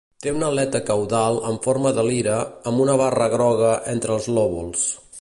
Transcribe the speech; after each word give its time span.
Té 0.25 0.31
una 0.35 0.47
aleta 0.53 0.79
caudal 0.87 1.37
en 1.51 1.59
forma 1.67 1.93
de 1.99 2.07
lira 2.09 2.39
amb 2.73 2.85
una 2.87 2.99
barra 3.05 3.31
groga 3.37 3.75
entre 3.97 4.19
els 4.19 4.35
lòbuls. 4.39 4.93